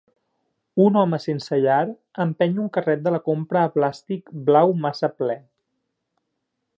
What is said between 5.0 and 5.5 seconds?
ple.